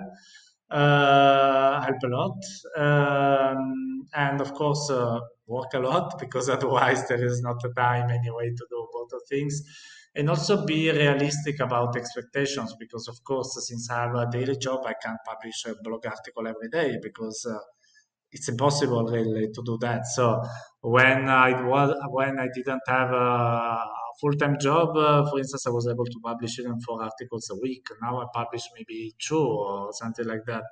[0.72, 2.38] uh, help a lot.
[2.78, 8.10] Um, and of course uh, work a lot because otherwise there is not the time
[8.10, 9.62] anyway to do both of things
[10.16, 14.80] and also be realistic about expectations because of course since i have a daily job
[14.86, 17.58] i can't publish a blog article every day because uh,
[18.32, 20.06] it's impossible really to do that.
[20.06, 20.42] So
[20.82, 23.80] when i was when i didn't have a
[24.22, 27.88] full-time job uh, for instance i was able to publish even four articles a week.
[28.02, 30.64] Now i publish maybe two or something like that.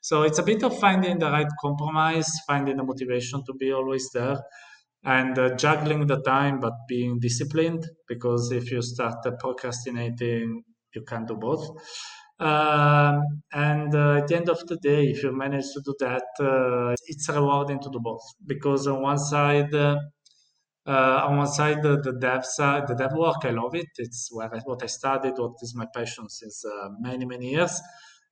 [0.00, 4.10] So it's a bit of finding the right compromise finding the motivation to be always
[4.10, 4.38] there
[5.04, 10.62] and uh, juggling the time but being disciplined because if you start uh, procrastinating
[10.94, 11.68] you can't do both.
[12.38, 16.24] Um, and uh, at the end of the day if you manage to do that
[16.40, 18.22] uh, it's rewarding to do both.
[18.44, 19.98] Because on one side uh,
[20.86, 23.86] uh, on one side the, the, dev side the dev work i love it.
[23.98, 26.64] It's where what i studied what is my passion since
[27.00, 27.80] many many years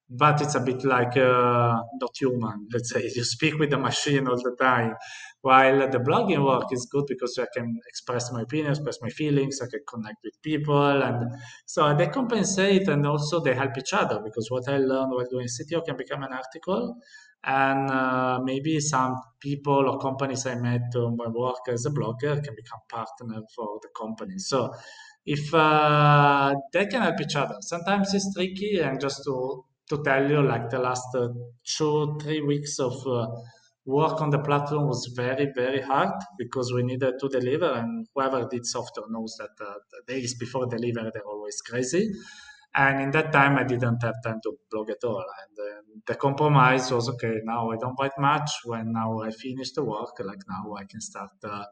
[0.09, 4.37] but it's a bit like not human let's say you speak with the machine all
[4.37, 4.95] the time
[5.43, 9.61] while the blogging work is good because I can express my opinions, express my feelings,
[9.61, 11.33] I can connect with people, and
[11.67, 15.49] so they compensate and also they help each other because what I learned while doing
[15.49, 16.97] CTO can become an article,
[17.45, 22.43] and uh, maybe some people or companies I met on my work as a blogger
[22.43, 24.38] can become partner for the company.
[24.38, 24.73] So
[25.27, 30.28] if uh, they can help each other, sometimes it's tricky, and just to to tell
[30.31, 31.28] you, like the last uh,
[31.76, 33.26] two three weeks of uh,
[33.85, 38.40] work on the platform was very very hard because we needed to deliver and whoever
[38.48, 42.05] did software knows that uh, the days before delivery they're always crazy.
[42.74, 45.24] And in that time i didn't have time to blog at all.
[45.40, 48.50] And uh, the compromise was okay now i don't write much.
[48.64, 51.64] When now i finish the work like now i can start uh,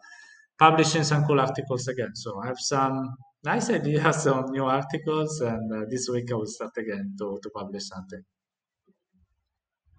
[0.59, 2.15] publishing some cool articles again.
[2.15, 2.97] So i have some
[3.45, 7.51] nice ideas on new articles and uh, this week i will start again to, to
[7.51, 8.23] publish something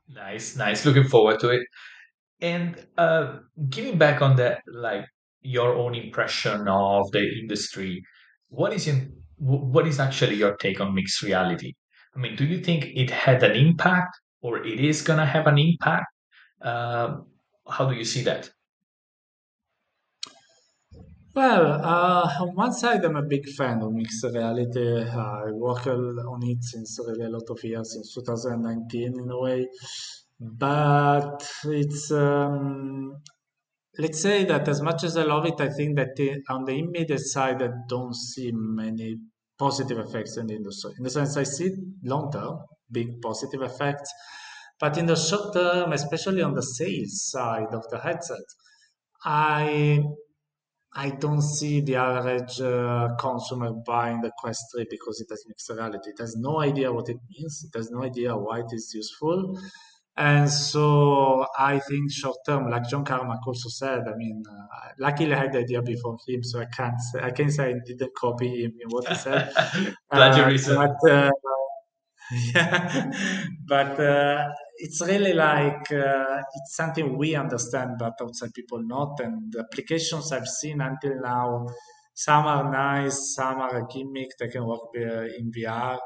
[0.10, 1.63] nice nice looking forward to it
[2.41, 3.38] and uh,
[3.69, 5.06] giving back on that, like
[5.41, 8.01] your own impression of the industry,
[8.49, 11.73] what is in what is actually your take on mixed reality?
[12.15, 15.58] I mean, do you think it had an impact, or it is gonna have an
[15.58, 16.06] impact?
[16.62, 17.17] Uh,
[17.67, 18.49] how do you see that?
[21.34, 25.02] Well, uh, on one side, I'm a big fan of mixed reality.
[25.02, 29.67] I work on it since really a lot of years, since 2019 in a way
[30.41, 33.15] but it's um,
[34.00, 36.74] let's say that as much as I love it, I think that the, on the
[36.74, 39.17] immediate side, I don't see many
[39.60, 40.94] positive effects in the industry.
[40.98, 41.70] In the sense, I see
[42.04, 42.58] long term
[42.91, 44.12] big positive effects,
[44.80, 48.39] but in the short term, especially on the sales side of the headset,
[49.24, 50.02] I
[50.93, 55.69] I don't see the average uh, consumer buying the Quest 3 because it has mixed
[55.69, 56.10] reality.
[56.10, 57.65] It has no idea what it means.
[57.65, 59.58] It has no idea why it is useful
[60.17, 65.34] And so I think short term, like John Carmack also said, I mean, uh, luckily
[65.34, 68.13] I had the idea before him, so I can't say, I can't say I didn't
[68.15, 69.54] copy him in what he said.
[70.13, 70.77] Plagiarism.
[70.77, 71.32] Uh, but, uh,
[72.56, 73.12] yeah,
[73.67, 74.49] but uh,
[74.84, 79.20] it's really like uh, it's something we understand, but outside people not.
[79.20, 81.67] And the applications I've seen until now,
[82.15, 84.30] some are nice, some are a gimmick.
[84.39, 86.00] They can work in VR.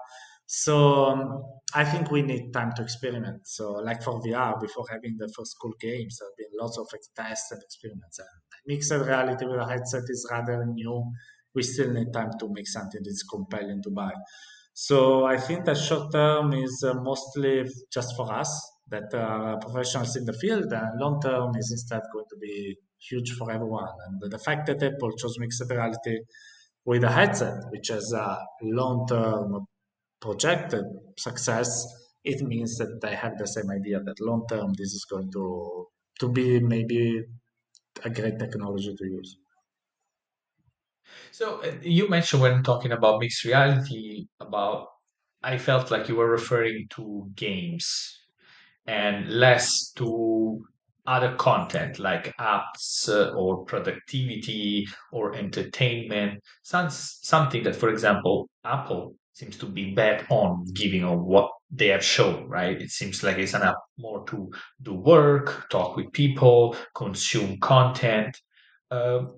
[0.48, 3.48] So um, I think we need time to experiment.
[3.48, 6.88] So like for VR, before having the first cool games, there have been lots of
[7.16, 8.20] tests and experiments.
[8.20, 8.28] And
[8.68, 11.12] mixed reality with a headset is rather new.
[11.56, 14.12] We still need time to make something that's compelling to buy.
[14.78, 18.52] So I think that short term is uh, mostly just for us
[18.90, 23.32] that are professionals in the field, and long term is instead going to be huge
[23.38, 23.88] for everyone.
[24.06, 26.20] And the fact that Apple chose mixed reality
[26.84, 29.66] with a headset, which has a long term
[30.20, 30.84] projected
[31.18, 31.86] success,
[32.26, 35.88] it means that they have the same idea that long term this is going to
[36.20, 37.24] to be maybe
[38.04, 39.38] a great technology to use.
[41.32, 44.88] So uh, you mentioned when talking about mixed reality about
[45.44, 47.86] I felt like you were referring to games
[48.88, 50.66] and less to
[51.08, 56.42] other content like apps uh, or productivity or entertainment.
[56.64, 61.88] Sounds something that, for example, Apple seems to be bet on giving on what they
[61.88, 62.82] have shown, right?
[62.82, 68.36] It seems like it's an app more to do work, talk with people, consume content.
[68.90, 69.38] Um,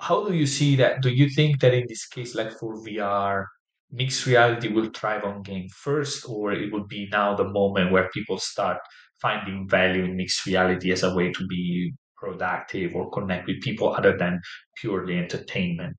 [0.00, 1.02] how do you see that?
[1.02, 3.46] Do you think that in this case, like for VR,
[3.90, 8.08] mixed reality will thrive on game first, or it would be now the moment where
[8.14, 8.78] people start
[9.20, 13.94] finding value in mixed reality as a way to be productive or connect with people
[13.94, 14.40] other than
[14.76, 15.96] purely entertainment?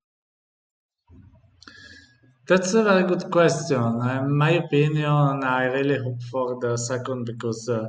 [2.48, 3.82] That's a very good question.
[3.82, 7.88] In my opinion, I really hope for the second because uh,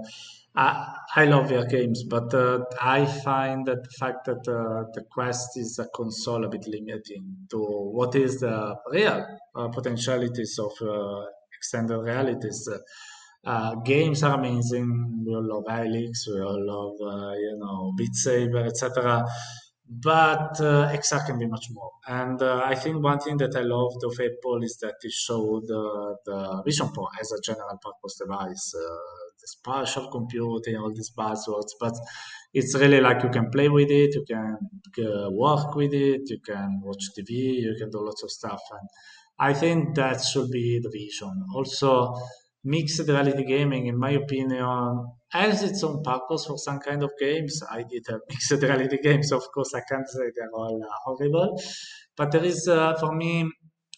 [0.54, 5.04] I, I love VR games, but uh, I find that the fact that uh, the
[5.10, 10.72] Quest is a console a bit limiting to what is the real uh, potentialities of
[10.86, 11.24] uh,
[11.56, 12.68] extended realities.
[13.44, 15.24] Uh, games are amazing.
[15.26, 19.24] We all love Alyx, we all love, uh, you know, Beat Saber, etc
[20.00, 21.90] but uh, XR can be much more.
[22.06, 25.64] And uh, I think one thing that I loved of Apple is that it showed
[25.64, 28.74] uh, the Vision Pro as a general purpose device,
[29.42, 31.94] the spatial computing, all these buzzwords, but
[32.54, 34.56] it's really like you can play with it, you can
[35.04, 37.30] uh, work with it, you can watch TV,
[37.68, 38.60] you can do lots of stuff.
[38.70, 38.88] And
[39.38, 41.44] I think that should be the vision.
[41.54, 42.14] Also,
[42.64, 47.60] mixed reality gaming, in my opinion, has its own purpose for some kind of games.
[47.70, 51.60] I did have mixed reality games, of course, I can't say they're all uh, horrible,
[52.16, 53.50] but there is, uh, for me,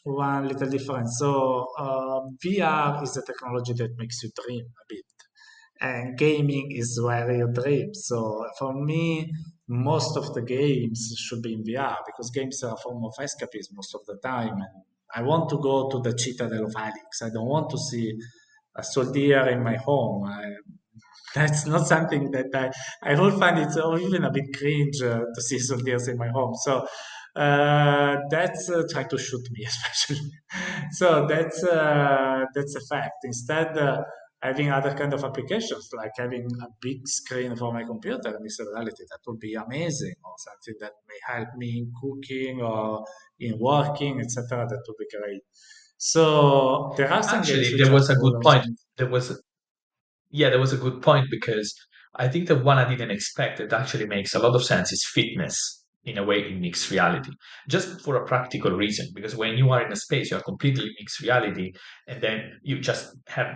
[0.05, 1.17] one little difference.
[1.19, 5.05] So, uh, VR is a technology that makes you dream a bit,
[5.85, 7.93] and gaming is you dream.
[7.93, 9.31] So, for me,
[9.69, 13.73] most of the games should be in VR because games are a form of escapism
[13.75, 14.55] most of the time.
[14.55, 14.75] And
[15.15, 17.23] I want to go to the Citadel of Alyx.
[17.23, 18.15] I don't want to see
[18.77, 20.25] a soldier in my home.
[20.25, 20.55] I,
[21.35, 22.71] that's not something that I,
[23.03, 26.55] I will find it even a bit cringe uh, to see soldiers in my home.
[26.63, 26.87] So
[27.37, 30.31] uh, that's uh, try to shoot me especially.
[30.93, 33.25] so that's uh, that's a fact.
[33.25, 34.03] Instead, uh,
[34.45, 39.05] having other kind of applications like having a big screen for my computer mixed reality
[39.11, 43.05] that would be amazing, or something that may help me in cooking or
[43.47, 44.67] in working, etc.
[44.71, 45.43] That would be great.
[45.97, 46.23] So
[46.99, 48.67] there are some Actually, there was a good point.
[48.99, 49.27] There was
[50.31, 51.69] Yeah, that was a good point because
[52.17, 55.03] I think the one I didn't expect that actually makes a lot of sense is
[55.19, 55.57] fitness
[56.05, 57.31] in a way in mixed reality.
[57.69, 60.89] Just for a practical reason, because when you are in a space, you are completely
[60.99, 61.73] mixed reality,
[62.07, 63.47] and then you just have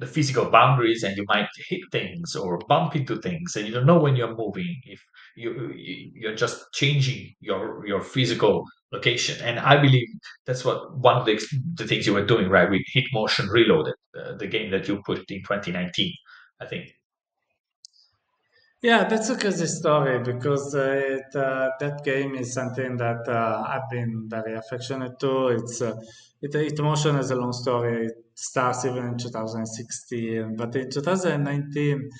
[0.00, 3.86] the physical boundaries and you might hit things or bump into things and you don't
[3.86, 5.00] know when you're moving if
[5.36, 5.50] you
[5.86, 9.36] you- you're just changing your your physical location.
[9.48, 10.08] And i believe
[10.46, 11.34] that's what one of the,
[11.80, 12.68] the things you were doing right?
[12.70, 16.12] With HitMotion Reloaded uh, the game that you put in 2019
[16.60, 16.84] i think.
[18.82, 23.62] Yeah, that's a crazy story because uh, it, uh, that game is something that uh,
[23.68, 25.48] I've been very affectionate to.
[25.48, 25.96] It's uh,
[26.42, 28.06] it, it motion is a long story.
[28.06, 32.10] It starts even in 2016, but in 2019,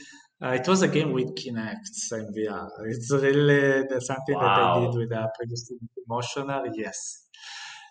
[0.43, 2.69] uh, it was a game with Kinects and VR.
[2.87, 5.71] It's really the, something that I did with a previous
[6.07, 6.65] emotional.
[6.75, 7.27] Yes.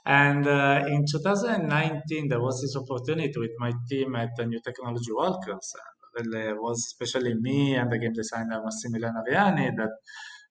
[0.06, 5.12] And uh, in 2019, there was this opportunity with my team at the New Technology
[5.12, 5.74] Walkers.
[6.18, 9.92] And it was especially me and the game designer Massimiliano Viani that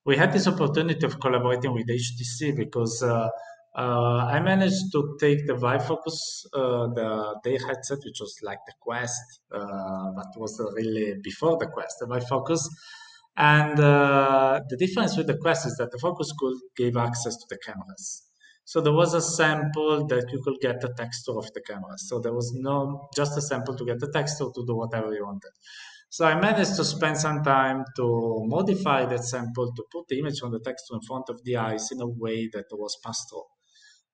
[0.05, 3.29] we had this opportunity of collaborating with HTC because uh,
[3.79, 8.59] uh, I managed to take the Vive Focus, uh, the day headset, which was like
[8.67, 12.69] the Quest, uh, that was really before the Quest, the Vive Focus.
[13.37, 17.47] And uh, the difference with the Quest is that the Focus could give access to
[17.49, 18.25] the cameras.
[18.65, 21.97] So there was a sample that you could get the texture of the camera.
[21.99, 25.25] So there was no just a sample to get the texture to do whatever you
[25.25, 25.53] wanted.
[26.11, 30.43] So I managed to spend some time to modify that sample to put the image
[30.43, 33.49] on the texture in front of the eyes in a way that was pastoral.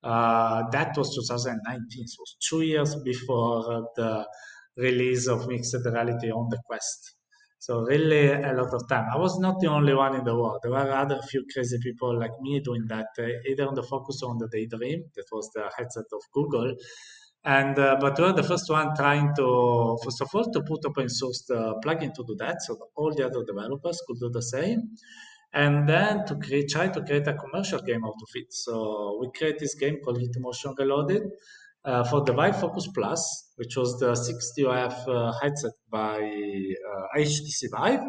[0.04, 4.26] Uh, that was 2019, so two years before the
[4.76, 7.16] release of mixed reality on the Quest.
[7.58, 9.06] So really a lot of time.
[9.10, 10.60] I was not the only one in the world.
[10.62, 14.20] There were other few crazy people like me doing that, uh, either on the Focus
[14.22, 15.04] or on the Daydream.
[15.16, 16.74] That was the headset of Google.
[17.42, 20.84] And uh, but we were the first one trying to, first of all, to put
[20.84, 24.42] open source the plugin to do that, so all the other developers could do the
[24.42, 24.96] same
[25.54, 28.52] and then to create, try to create a commercial game out of it.
[28.52, 31.22] So we create this game called Hit Motion Reloaded
[31.84, 37.70] uh, for the Vive Focus Plus, which was the 6DOF uh, headset by uh, HTC
[37.70, 38.04] Vive.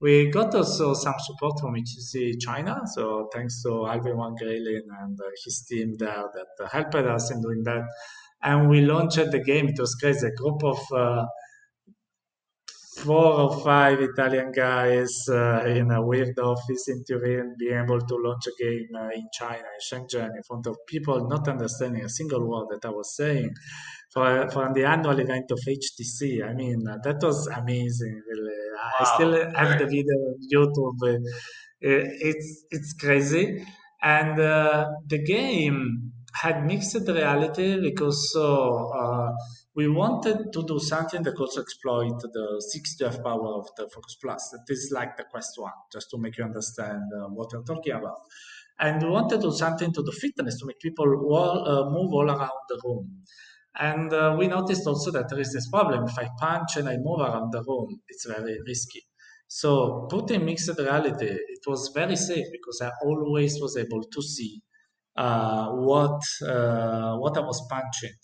[0.00, 5.20] We got also some support from HTC China, so thanks to Alvin Wang Graylin and
[5.20, 7.82] uh, his team there that helped us in doing that.
[8.42, 9.68] And we launched the game.
[9.68, 10.28] It was crazy.
[10.28, 11.26] A group of uh,
[13.04, 18.14] four or five Italian guys uh, in a weird office in Turin being able to
[18.16, 22.08] launch a game uh, in China, in Shenzhen, in front of people not understanding a
[22.08, 23.50] single word that I was saying
[24.12, 26.48] for, for the annual event of HTC.
[26.48, 28.58] I mean, uh, that was amazing, really.
[28.74, 28.90] Wow.
[29.00, 31.22] I still have the video on YouTube.
[31.80, 33.64] it's, it's crazy.
[34.02, 39.32] And uh, the game had mixed reality because so uh,
[39.76, 44.50] we wanted to do something that could exploit the 6DOF power of the Focus Plus.
[44.50, 47.92] That is like the Quest 1, just to make you understand uh, what we're talking
[47.92, 48.18] about.
[48.80, 52.12] And we wanted to do something to the fitness to make people all, uh, move
[52.12, 53.22] all around the room.
[53.78, 56.04] And uh, we noticed also that there is this problem.
[56.04, 59.02] If I punch and I move around the room, it's very risky.
[59.46, 64.60] So putting mixed reality, it was very safe because I always was able to see
[65.16, 68.14] uh, what uh, what I was punching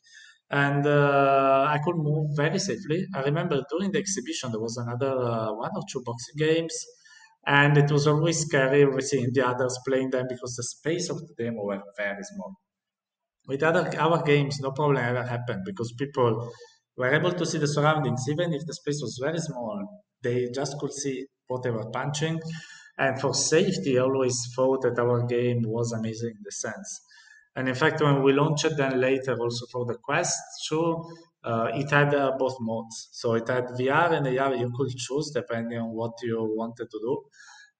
[0.50, 3.06] and uh, I could move very safely.
[3.14, 6.74] I remember during the exhibition there was another uh, one or two boxing games,
[7.46, 11.34] and it was always scary seeing the others playing them because the space of the
[11.38, 12.54] demo were very small.
[13.48, 16.52] With other our games, no problem ever happened because people
[16.96, 20.04] were able to see the surroundings, even if the space was very small.
[20.22, 22.40] They just could see what they were punching,
[22.98, 27.00] and for safety, I always thought that our game was amazing in the sense
[27.56, 30.38] and in fact, when we launched it then later also for the Quest
[30.68, 31.04] 2,
[31.44, 33.08] uh, it had uh, both modes.
[33.12, 36.98] So it had VR and AR you could choose depending on what you wanted to
[37.00, 37.24] do.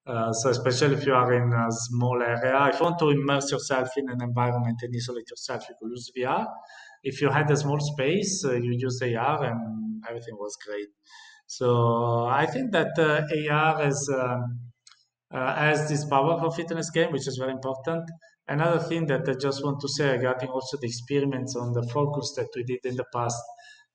[0.05, 3.51] Uh, so especially if you are in a small area, if you want to immerse
[3.51, 6.47] yourself in an environment and isolate yourself, you could use VR.
[7.03, 10.87] If you had a small space, uh, you use AR and everything was great.
[11.45, 14.59] So I think that uh, AR has, um,
[15.31, 18.09] uh, has this power for fitness game, which is very important.
[18.47, 22.33] Another thing that I just want to say regarding also the experiments on the focus
[22.37, 23.41] that we did in the past.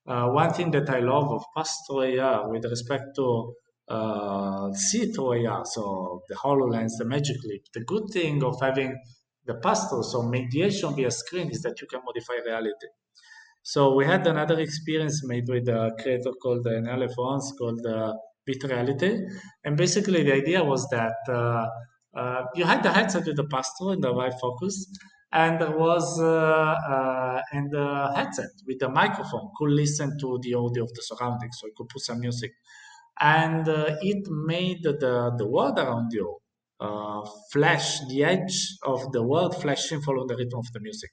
[0.05, 3.55] Uh, one thing that I love of passthrough AR with respect to
[3.89, 8.95] uh, AR, so the HoloLens, the Magic Leap, the good thing of having
[9.45, 12.87] the passthrough, so mediation via screen, is that you can modify reality.
[13.63, 17.07] So we had another experience made with a creator called uh, Nele
[17.57, 18.13] called uh,
[18.45, 19.25] Bit Reality.
[19.63, 21.65] And basically the idea was that uh,
[22.15, 24.87] uh, you had the headset with the passthrough and the Vive Focus,
[25.31, 30.53] and there was uh, uh, and the headset with the microphone could listen to the
[30.53, 32.51] audio of the surroundings, so you could put some music,
[33.19, 36.37] and it made the the world around you
[37.51, 41.11] flash the edge of the world flashing follow the rhythm of the music.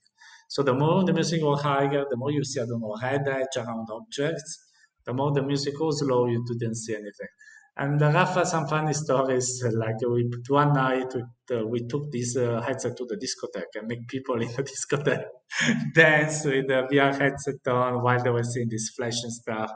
[0.48, 3.26] So the more the music was higher, the more you see I don't know red
[3.28, 4.66] edge around objects.
[5.06, 7.32] The more the music was low, you didn't see anything.
[7.76, 9.64] And uh, Rafa, some funny stories.
[9.72, 13.88] Like we one night we, uh, we took this uh, headset to the discotheque and
[13.88, 15.24] make people in the discotheque
[15.94, 19.70] dance with the VR headset on while they were seeing this flashing stuff.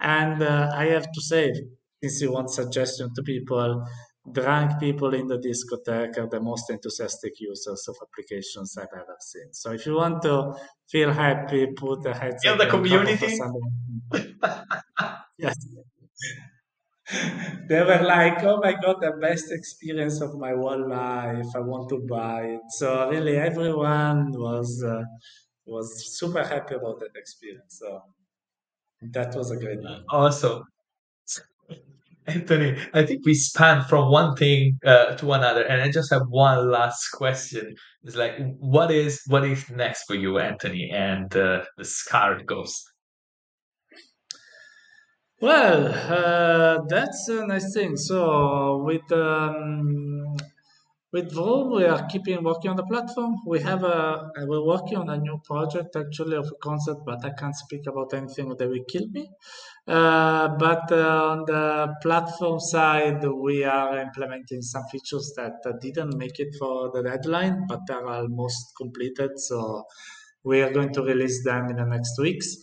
[0.00, 1.52] And uh, I have to say,
[2.02, 3.86] since you want suggestion to people,
[4.32, 9.52] drunk people in the discotheque are the most enthusiastic users of applications I've ever seen.
[9.52, 10.54] So if you want to
[10.90, 12.52] feel happy, put the headset.
[12.52, 13.38] In the community.
[15.38, 15.56] yes
[17.68, 21.46] they were like, "Oh my god, the best experience of my whole life!
[21.54, 25.02] I want to buy it." So really, everyone was uh,
[25.66, 25.88] was
[26.18, 27.78] super happy about that experience.
[27.80, 28.00] So
[29.12, 30.04] that was a great one.
[30.10, 30.62] Awesome.
[32.26, 36.22] Antony, I think we span from one thing uh, to another, and I just have
[36.28, 37.74] one last question.
[38.02, 42.82] It's like, what is what is next for you, Antony, and uh, the Skarredghost?
[45.40, 47.96] Well, uh, that's a nice thing.
[47.96, 50.36] So with um,
[51.12, 53.36] with VRROOM, we are keeping working on the platform.
[53.46, 57.30] We have a we're working on a new project actually of a concept, but I
[57.30, 59.28] can't speak about anything that will kill me.
[59.86, 66.16] Uh, but uh, on the platform side, we are implementing some features that uh, didn't
[66.16, 69.32] make it for the deadline, but are almost completed.
[69.38, 69.84] So
[70.44, 72.56] we are going to release them in the next weeks.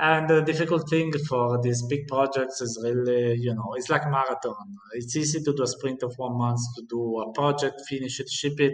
[0.00, 4.76] And the difficult thing for these big projects is really, you know, it's like marathon.
[4.94, 8.30] It's easy to do a sprint of one month to do a project, finish it,
[8.30, 8.72] ship it,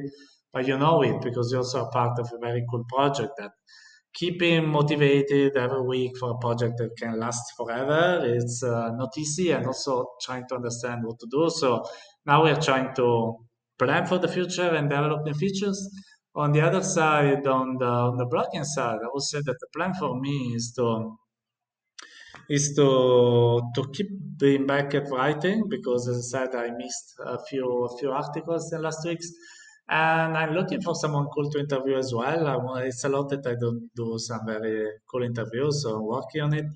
[0.52, 3.50] but you know it because you're also a part of a very cool project that
[4.14, 9.50] keeping motivated every week for a project that can last forever it's uh, not easy
[9.50, 11.50] and also trying to understand what to do.
[11.50, 11.84] So
[12.24, 13.36] now we're trying to
[13.78, 15.78] plan for the future and develop new features
[16.36, 19.68] on the other side, on the on the blogging side, I would say that the
[19.74, 21.16] plan for me is to
[22.48, 22.86] is to
[23.74, 24.08] to keep
[24.38, 28.72] being back at writing because as I said I missed a few a few articles
[28.72, 29.28] in last weeks
[29.88, 32.46] and I'm looking for someone cool to interview as well.
[32.48, 36.42] I it's a lot that I don't do some very cool interviews, so I'm working
[36.42, 36.66] on it.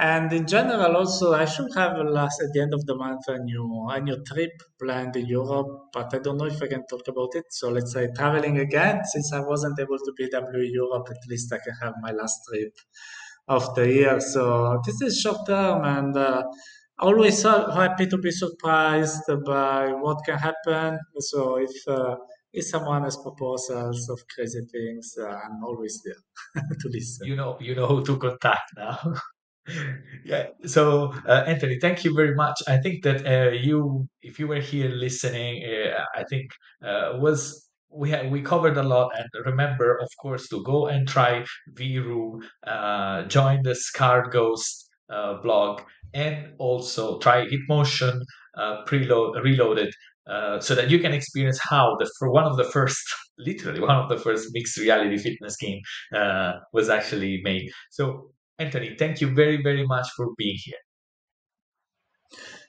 [0.00, 3.36] And in general, also, I should have last at the end of the month a
[3.38, 7.08] new a new trip planned in Europe, but I don't know if I can talk
[7.08, 7.46] about it.
[7.50, 11.58] So let's say traveling again, since I wasn't able to BW Europe, at least I
[11.58, 12.74] can have my last trip
[13.48, 14.20] of the year.
[14.20, 16.44] So this is short term, and uh,
[17.00, 21.00] always so happy to be surprised by what can happen.
[21.18, 22.14] So if uh,
[22.52, 27.26] if someone has proposals of crazy things, uh, I'm always there to listen.
[27.26, 28.98] You know, you know who to contact now.
[30.24, 30.46] yeah.
[30.64, 32.56] So, uh, Antony, thank you very much.
[32.66, 36.50] I think that uh, you, if you were here listening, uh, I think
[36.84, 39.10] uh, was we had we covered a lot.
[39.18, 41.44] And remember, of course, to go and try
[41.74, 45.82] VRROOM, uh, join the Skarredghost uh, blog,
[46.14, 48.20] and also try HitMotion
[48.86, 49.92] preload reloaded.
[50.60, 53.02] So that you can experience how the for one of the first,
[53.38, 55.80] literally one of the first mixed reality fitness game
[56.72, 57.70] was actually made.
[57.90, 60.78] So Antony, thank you very, very much for being here.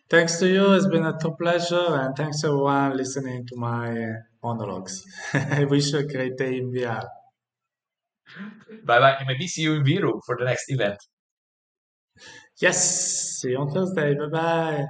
[0.10, 0.74] Thanks to you.
[0.74, 1.96] It's been a top pleasure.
[2.02, 4.14] And thanks everyone listening to my uh,
[4.44, 5.04] monologues.
[5.34, 7.06] I wish you a great day in VR.
[8.86, 9.24] Bye bye.
[9.28, 10.98] maybe see you in VRROOM for the next event.
[12.60, 13.40] Yes.
[13.40, 14.16] See you on Thursday.
[14.16, 14.86] Bye bye.